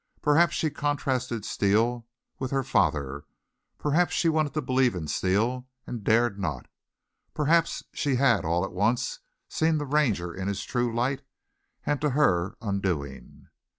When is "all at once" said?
8.43-9.19